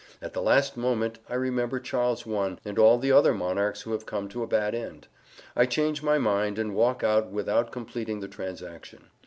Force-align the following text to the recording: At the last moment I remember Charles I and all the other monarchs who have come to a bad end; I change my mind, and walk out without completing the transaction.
At 0.19 0.33
the 0.33 0.41
last 0.41 0.75
moment 0.77 1.19
I 1.29 1.35
remember 1.35 1.79
Charles 1.79 2.27
I 2.27 2.57
and 2.65 2.79
all 2.79 2.97
the 2.97 3.11
other 3.11 3.35
monarchs 3.35 3.83
who 3.83 3.91
have 3.91 4.07
come 4.07 4.27
to 4.29 4.41
a 4.41 4.47
bad 4.47 4.73
end; 4.73 5.07
I 5.55 5.67
change 5.67 6.01
my 6.01 6.17
mind, 6.17 6.57
and 6.57 6.73
walk 6.73 7.03
out 7.03 7.29
without 7.29 7.71
completing 7.71 8.19
the 8.19 8.27
transaction. 8.27 9.11